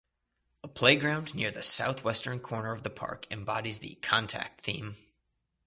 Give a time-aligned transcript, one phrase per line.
[0.63, 4.95] A playground near the southwestern corner of the park embodies the "contact" theme.